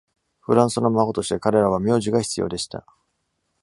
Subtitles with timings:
[0.39, 2.87] フランスの孫として、彼らは苗字が必要でした。